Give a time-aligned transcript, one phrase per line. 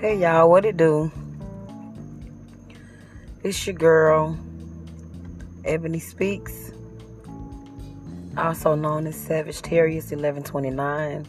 [0.00, 1.12] Hey y'all, what it do?
[3.42, 4.34] It's your girl,
[5.66, 6.72] Ebony Speaks,
[8.34, 11.26] also known as Savage Terriers 1129.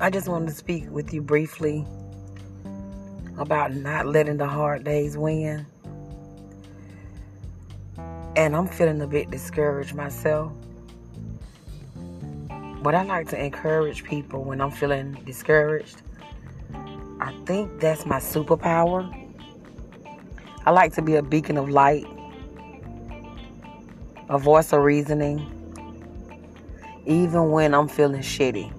[0.00, 1.86] I just wanted to speak with you briefly
[3.38, 5.64] about not letting the hard days win.
[8.34, 10.52] And I'm feeling a bit discouraged myself.
[12.82, 16.02] But I like to encourage people when I'm feeling discouraged.
[17.46, 19.16] Think that's my superpower.
[20.66, 22.04] I like to be a beacon of light,
[24.28, 25.46] a voice of reasoning,
[27.06, 28.72] even when I'm feeling shitty.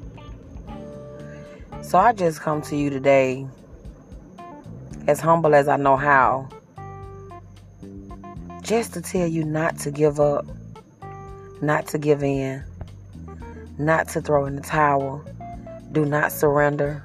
[1.83, 3.45] So I just come to you today,
[5.07, 6.47] as humble as I know how,
[8.61, 10.45] just to tell you not to give up,
[11.61, 12.63] not to give in,
[13.77, 15.25] not to throw in the towel,
[15.91, 17.03] do not surrender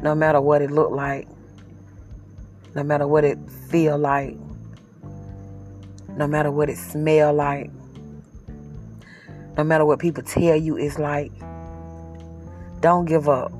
[0.00, 1.28] no matter what it looked like,
[2.74, 3.38] no matter what it
[3.70, 4.36] feel like,
[6.16, 7.70] no matter what it smell like,
[9.56, 11.32] no matter what people tell you it's like.
[12.80, 13.52] Don't give up.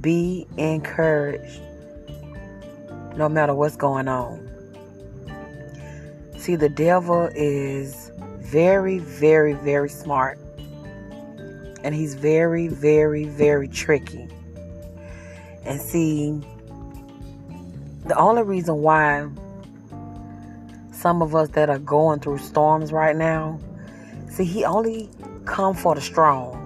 [0.00, 1.60] Be encouraged
[3.16, 4.46] no matter what's going on.
[6.38, 10.38] See, the devil is very, very, very smart.
[11.82, 14.28] And he's very, very, very tricky.
[15.70, 16.32] And see,
[18.04, 19.28] the only reason why
[20.90, 23.60] some of us that are going through storms right now,
[24.28, 25.08] see, he only
[25.44, 26.56] come for the strong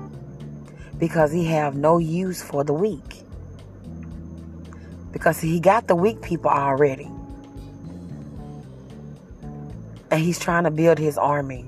[0.96, 3.24] because he have no use for the weak.
[5.12, 7.10] Because he got the weak people already.
[10.10, 11.66] And he's trying to build his army.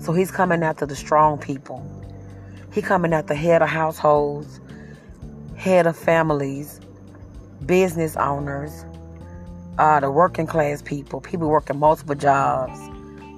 [0.00, 1.88] So he's coming after the strong people.
[2.72, 4.58] He coming after head of households,
[5.64, 6.78] head of families,
[7.64, 8.84] business owners,
[9.78, 12.78] uh, the working class people, people working multiple jobs,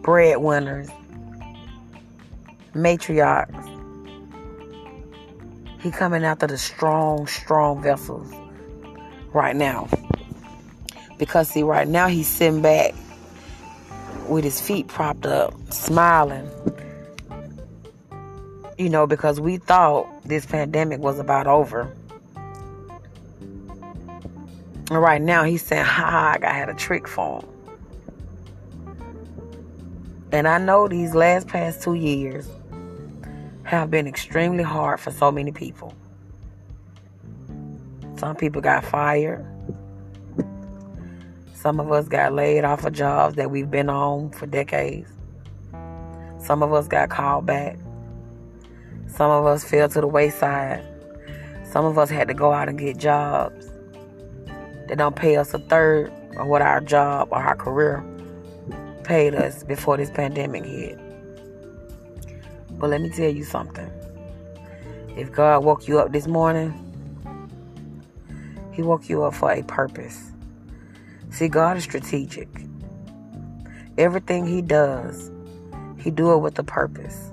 [0.03, 0.89] breadwinners,
[2.75, 3.73] matriarchs.
[5.81, 8.29] He coming after the strong, strong vessels
[9.33, 9.89] right now.
[11.19, 12.93] Because see, right now he's sitting back
[14.29, 16.51] with his feet propped up, smiling.
[18.79, 21.95] You know, because we thought this pandemic was about over.
[24.91, 27.49] Right now he's saying, ha ha, I had a trick for him.
[30.31, 32.49] And I know these last past two years
[33.65, 35.93] have been extremely hard for so many people.
[38.17, 39.45] Some people got fired.
[41.55, 45.11] Some of us got laid off of jobs that we've been on for decades.
[46.39, 47.77] Some of us got called back.
[49.09, 50.85] Some of us fell to the wayside.
[51.65, 53.69] Some of us had to go out and get jobs
[54.89, 58.05] that don't pay us a third of what our job or our career
[59.05, 60.99] paid us before this pandemic hit.
[62.79, 63.91] But let me tell you something.
[65.17, 66.75] If God woke you up this morning,
[68.73, 70.31] He woke you up for a purpose.
[71.31, 72.49] See, God is strategic.
[73.97, 75.31] Everything He does,
[75.99, 77.31] He do it with a purpose.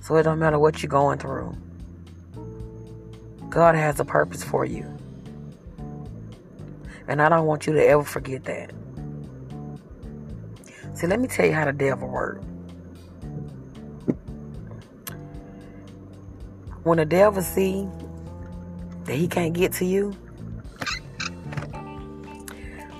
[0.00, 1.56] So it don't matter what you're going through.
[3.48, 4.95] God has a purpose for you.
[7.08, 8.72] And I don't want you to ever forget that.
[10.94, 12.44] See, let me tell you how the devil works.
[16.82, 17.88] When the devil see
[19.04, 20.16] that he can't get to you,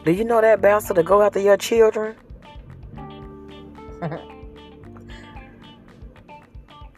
[0.04, 2.16] do you know that bouncer to go after your children?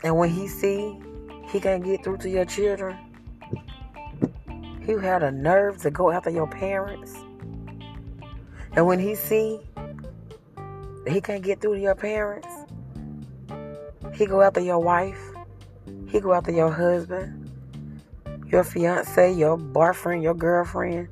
[0.03, 0.99] and when he see
[1.49, 2.99] he can't get through to your children,
[4.89, 7.15] he had a nerve to go after your parents.
[8.73, 12.49] And when he see that he can't get through to your parents,
[14.15, 15.21] he go after your wife.
[16.09, 17.51] He go after your husband,
[18.47, 21.09] your fiance, your boyfriend, your girlfriend.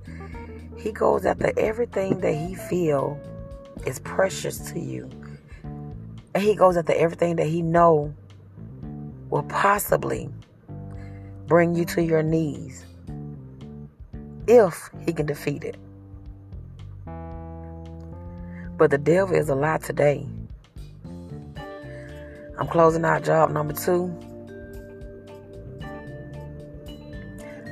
[0.78, 3.20] He goes after everything that he feel
[3.84, 5.10] is precious to you.
[6.34, 8.14] And he goes after everything that he know
[9.28, 10.30] will possibly
[11.46, 12.86] bring you to your knees
[14.46, 15.76] if he can defeat it.
[18.76, 20.26] But the devil is a today.
[22.58, 24.14] I'm closing out job number two.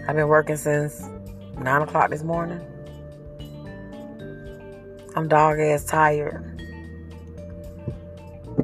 [0.06, 1.03] I've been working since
[1.59, 2.61] 9 o'clock this morning.
[5.17, 6.43] I'm dog ass tired.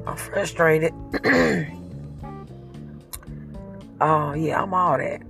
[0.06, 0.92] I'm frustrated.
[4.02, 5.20] Oh, yeah, I'm all that.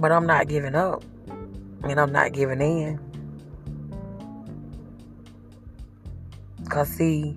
[0.00, 1.04] But I'm not giving up.
[1.84, 2.98] And I'm not giving in.
[6.64, 7.36] Because, see,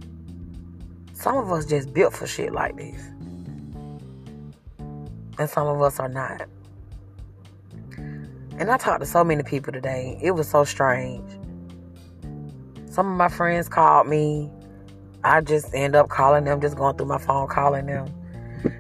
[1.14, 3.02] some of us just built for shit like this.
[5.40, 6.48] And some of us are not.
[8.60, 10.20] And I talked to so many people today.
[10.22, 11.30] It was so strange.
[12.90, 14.52] Some of my friends called me.
[15.24, 18.08] I just end up calling them, just going through my phone, calling them.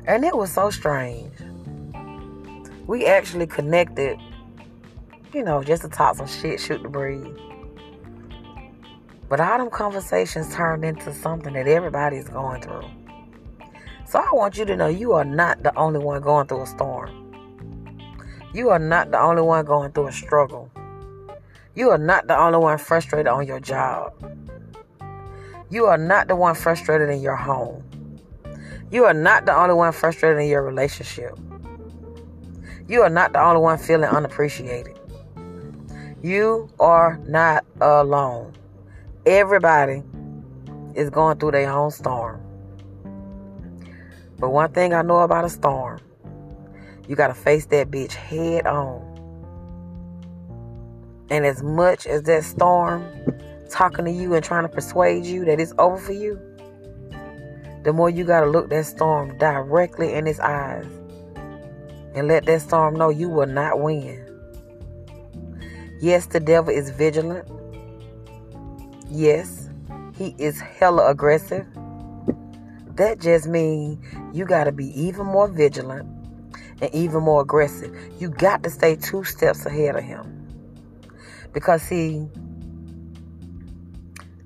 [0.05, 1.32] And it was so strange.
[2.85, 4.19] We actually connected,
[5.33, 7.25] you know, just to talk some shit, shoot the breeze.
[9.29, 12.89] But all them conversations turned into something that everybody's going through.
[14.05, 16.67] So I want you to know you are not the only one going through a
[16.67, 17.09] storm.
[18.53, 20.69] You are not the only one going through a struggle.
[21.75, 24.13] You are not the only one frustrated on your job.
[25.71, 27.83] You are not the one frustrated in your home.
[28.91, 31.35] You are not the only one frustrated in your relationship.
[32.93, 34.99] You are not the only one feeling unappreciated.
[36.21, 38.53] You are not alone.
[39.25, 40.03] Everybody
[40.93, 42.39] is going through their own storm.
[44.37, 46.01] But one thing I know about a storm,
[47.07, 49.01] you got to face that bitch head on.
[51.31, 53.03] And as much as that storm
[53.71, 56.39] talking to you and trying to persuade you that it's over for you,
[57.85, 60.85] the more you got to look that storm directly in its eyes
[62.15, 64.25] and let that storm know you will not win.
[65.99, 67.47] Yes, the devil is vigilant.
[69.09, 69.69] Yes,
[70.17, 71.65] he is hella aggressive.
[72.95, 76.07] That just means you got to be even more vigilant
[76.81, 77.95] and even more aggressive.
[78.19, 80.29] You got to stay two steps ahead of him.
[81.53, 82.27] Because see,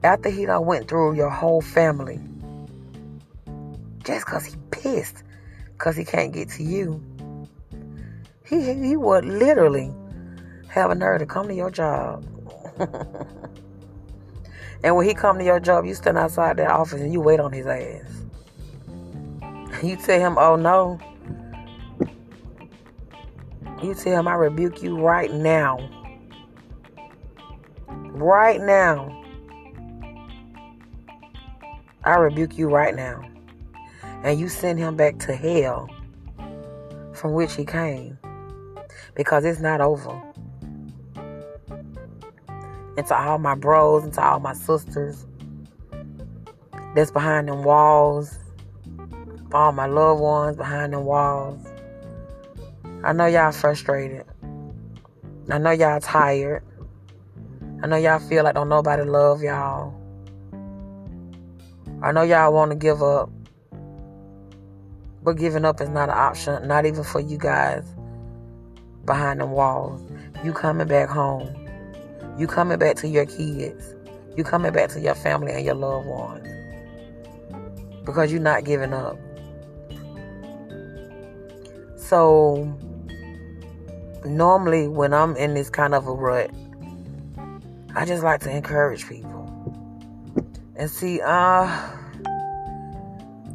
[0.04, 2.20] after he done went through your whole family,
[4.04, 5.24] just because he pissed,
[5.74, 7.04] because he can't get to you,
[8.48, 9.94] he, he would literally
[10.70, 12.26] have a nerve to come to your job.
[14.84, 17.40] and when he come to your job, you stand outside that office and you wait
[17.40, 18.24] on his ass.
[19.84, 21.00] You tell him, oh no.
[23.84, 25.78] You tell him, I rebuke you right now.
[27.90, 29.14] Right now.
[32.04, 33.22] I rebuke you right now.
[34.24, 35.90] And you send him back to hell
[37.14, 38.18] from which he came.
[39.18, 40.22] Because it's not over.
[42.96, 45.26] And to all my bros and to all my sisters
[46.96, 48.38] that's behind them walls
[49.54, 51.66] all my loved ones behind them walls.
[53.04, 54.26] I know y'all frustrated.
[55.50, 56.64] I know y'all tired.
[57.82, 59.94] I know y'all feel like don't nobody love y'all.
[62.02, 63.30] I know y'all want to give up.
[65.24, 67.84] But giving up is not an option, not even for you guys
[69.08, 70.00] behind them walls.
[70.44, 71.68] You coming back home.
[72.38, 73.96] You coming back to your kids.
[74.36, 76.48] You coming back to your family and your loved ones.
[78.06, 79.18] Because you're not giving up.
[81.96, 82.72] So
[84.24, 86.52] normally when I'm in this kind of a rut,
[87.96, 89.34] I just like to encourage people.
[90.76, 91.98] And see, uh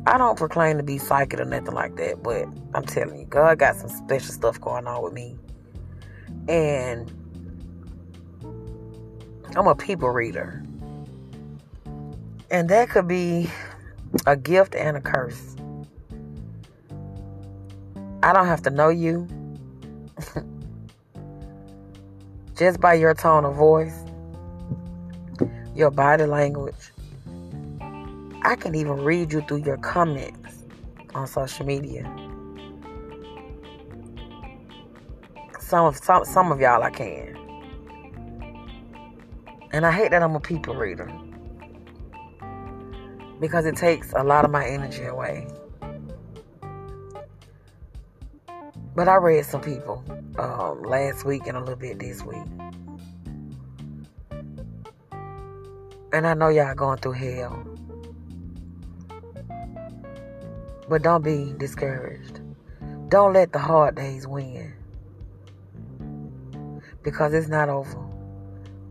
[0.05, 3.59] I don't proclaim to be psychic or nothing like that, but I'm telling you, God
[3.59, 5.37] got some special stuff going on with me.
[6.49, 7.13] And
[9.55, 10.65] I'm a people reader.
[12.51, 13.49] And that could be
[14.27, 15.57] a gift and a curse.
[18.25, 19.29] I don't have to know you.
[22.57, 24.05] Just by your tone of voice,
[25.75, 26.92] your body language,
[28.45, 30.65] I can even read you through your comments
[31.15, 32.03] on social media.
[35.61, 37.39] Some of some some of y'all I can.
[39.73, 41.11] And I hate that I'm a people reader.
[43.39, 45.47] Because it takes a lot of my energy away.
[48.95, 50.05] But I read some people
[50.39, 52.43] um, last week and a little bit this week.
[56.13, 57.72] And I know y'all going through hell.
[60.89, 62.41] But don't be discouraged.
[63.09, 64.75] Don't let the hard days win.
[67.03, 67.99] Because it's not over.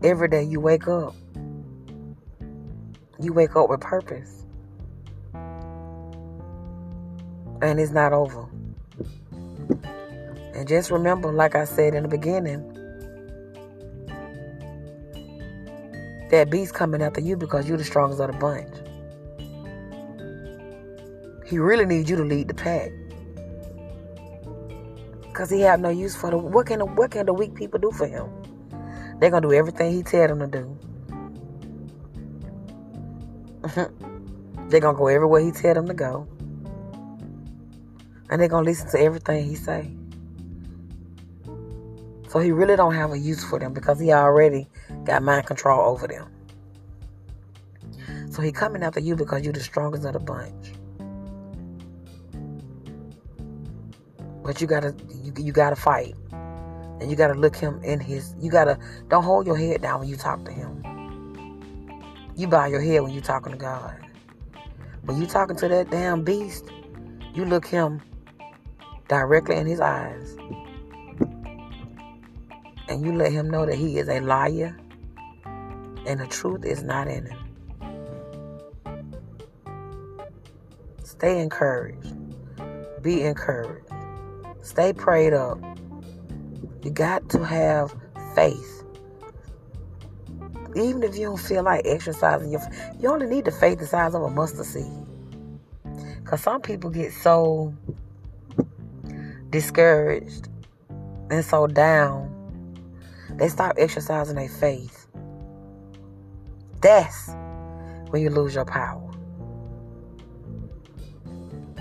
[0.02, 1.14] Every day you wake up,
[3.20, 4.44] you wake up with purpose.
[7.62, 8.48] And it's not over.
[10.54, 12.68] And just remember, like I said in the beginning,
[16.30, 18.81] that beast coming after you because you're the strongest of the bunch.
[21.52, 22.90] He really needs you to lead the pack.
[25.34, 27.78] Cause he have no use for the what can the what can the weak people
[27.78, 28.26] do for him?
[29.20, 30.78] They're gonna do everything he tell them to do.
[34.70, 36.26] they're gonna go everywhere he tell them to go.
[38.30, 39.94] And they're gonna listen to everything he say.
[42.30, 44.68] So he really don't have a use for them because he already
[45.04, 46.30] got mind control over them.
[48.30, 50.72] So he coming after you because you're the strongest of the bunch.
[54.52, 54.94] But you gotta
[55.24, 56.14] you, you gotta fight.
[57.00, 58.78] And you gotta look him in his you gotta
[59.08, 60.84] don't hold your head down when you talk to him.
[62.36, 63.96] You bow your head when you're talking to God.
[65.06, 66.66] When you're talking to that damn beast,
[67.32, 68.02] you look him
[69.08, 70.36] directly in his eyes.
[72.88, 74.78] And you let him know that he is a liar
[76.06, 77.38] and the truth is not in him.
[81.04, 82.14] Stay encouraged.
[83.00, 83.91] Be encouraged.
[84.62, 85.58] Stay prayed up.
[86.82, 87.94] You got to have
[88.34, 88.84] faith.
[90.74, 92.62] Even if you don't feel like exercising your
[92.98, 95.06] you only need the faith the size of a mustard seed.
[96.24, 97.74] Cause some people get so
[99.50, 100.48] discouraged
[101.30, 102.28] and so down,
[103.36, 105.06] they stop exercising their faith.
[106.80, 107.30] That's
[108.10, 109.10] when you lose your power.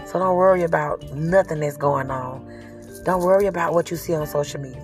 [0.06, 2.46] So don't worry about nothing that's going on.
[3.04, 4.82] Don't worry about what you see on social media.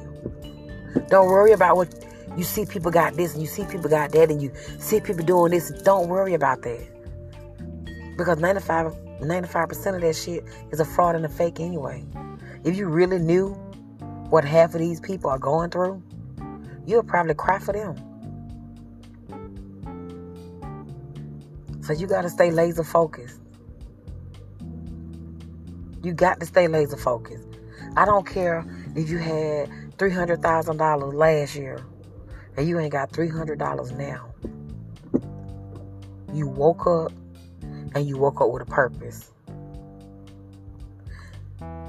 [1.10, 1.94] Don't worry about what
[2.36, 5.24] you see people got this and you see people got that and you see people
[5.24, 5.70] doing this.
[5.84, 6.88] Don't worry about that.
[8.18, 12.04] Because 95, 95% of that shit is a fraud and a fake anyway.
[12.64, 13.50] If you really knew
[14.30, 16.02] what half of these people are going through,
[16.86, 17.96] you'll probably cry for them.
[21.82, 23.40] So you got to stay laser focused.
[26.04, 27.57] You got to stay laser focused.
[27.96, 28.66] I don't care
[28.96, 31.84] if you had $300,000 last year
[32.56, 34.26] and you ain't got $300 now.
[36.34, 37.12] You woke up
[37.96, 39.32] and you woke up with a purpose.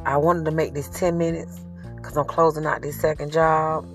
[0.04, 1.60] I wanted to make this 10 minutes
[1.96, 3.86] because I'm closing out this second job.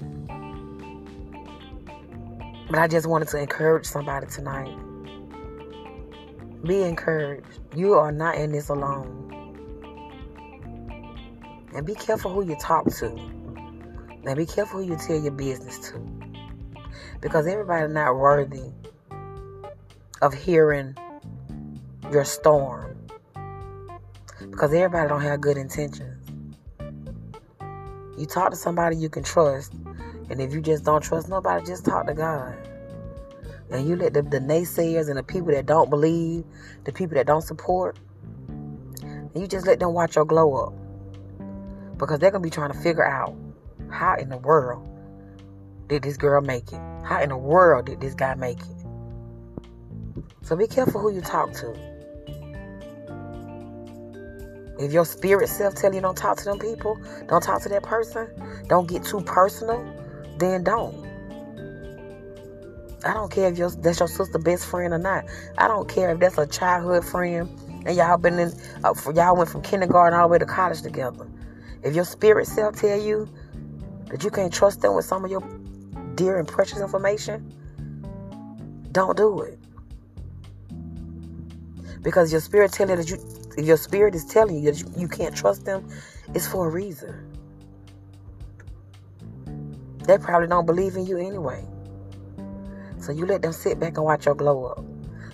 [2.69, 4.75] But I just wanted to encourage somebody tonight.
[6.63, 7.59] Be encouraged.
[7.75, 9.42] You are not in this alone.
[11.75, 13.07] And be careful who you talk to.
[13.07, 15.99] And be careful who you tell your business to.
[17.19, 18.71] Because everybody's not worthy
[20.21, 20.95] of hearing
[22.11, 22.95] your storm.
[24.39, 26.19] Because everybody don't have good intentions.
[28.17, 29.73] You talk to somebody you can trust.
[30.29, 32.55] And if you just don't trust nobody, just talk to God.
[33.71, 36.43] And you let the, the naysayers and the people that don't believe,
[36.83, 37.97] the people that don't support,
[39.01, 40.82] and you just let them watch your glow up
[41.97, 43.35] because they're gonna be trying to figure out
[43.89, 44.87] how in the world
[45.87, 46.81] did this girl make it?
[47.03, 50.23] How in the world did this guy make it?
[50.41, 51.93] So be careful who you talk to.
[54.79, 57.83] If your spirit self tell you don't talk to them people, don't talk to that
[57.83, 58.27] person,
[58.67, 59.85] don't get too personal,
[60.39, 61.03] then don't.
[63.05, 65.25] I don't care if your, that's your sister best friend or not.
[65.57, 67.49] I don't care if that's a childhood friend
[67.85, 71.27] and y'all been in, uh, y'all went from kindergarten all the way to college together.
[71.83, 73.27] If your spirit self tell you
[74.07, 75.43] that you can't trust them with some of your
[76.15, 77.53] dear and precious information,
[78.91, 79.59] don't do it.
[82.01, 83.17] Because your spirit telling that you
[83.57, 85.87] your spirit is telling you that you, you can't trust them,
[86.33, 87.13] it's for a reason.
[90.05, 91.65] They probably don't believe in you anyway.
[92.99, 94.83] So you let them sit back and watch your glow up.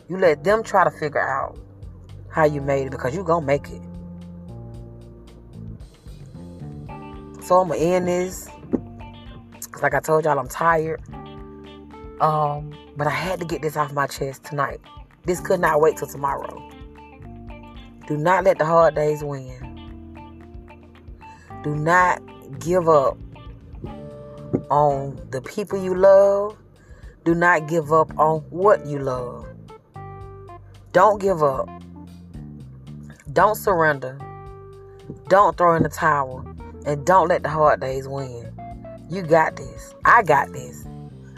[0.09, 1.57] You let them try to figure out
[2.29, 3.81] how you made it because you gonna make it.
[7.49, 8.47] So I'm gonna end this.
[9.71, 11.01] Cause like I told y'all, I'm tired.
[12.21, 14.79] Um, but I had to get this off my chest tonight.
[15.25, 16.61] This could not wait till tomorrow.
[18.05, 19.49] Do not let the hard days win.
[21.63, 22.21] Do not
[22.59, 23.17] give up
[24.69, 26.55] on the people you love.
[27.25, 29.47] Do not give up on what you love.
[30.91, 31.67] Don't give up.
[33.33, 34.19] Don't surrender.
[35.29, 36.45] Don't throw in the towel.
[36.89, 38.51] And don't let the hard days win.
[39.11, 39.93] You got this.
[40.05, 40.87] I got this.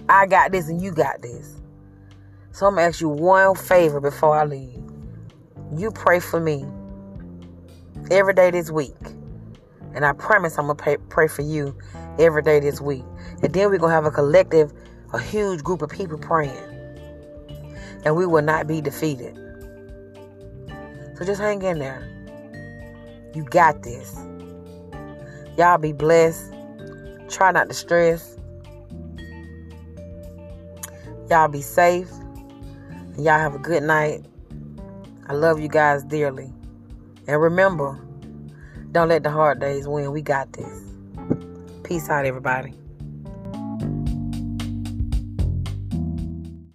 [0.07, 1.59] I got this and you got this.
[2.53, 4.81] So I'm gonna ask you one favor before I leave.
[5.75, 6.65] You pray for me
[8.09, 8.95] every day this week.
[9.93, 11.77] And I promise I'm gonna pray, pray for you
[12.17, 13.03] every day this week.
[13.43, 14.71] And then we're gonna have a collective,
[15.11, 16.55] a huge group of people praying.
[18.05, 19.35] And we will not be defeated.
[21.17, 22.07] So just hang in there.
[23.35, 24.15] You got this.
[25.57, 26.53] Y'all be blessed.
[27.29, 28.37] Try not to stress.
[31.29, 32.09] Y'all be safe.
[33.17, 34.25] Y'all have a good night.
[35.27, 36.51] I love you guys dearly.
[37.27, 37.99] And remember,
[38.91, 40.11] don't let the hard days win.
[40.11, 40.83] We got this.
[41.83, 42.73] Peace out, everybody.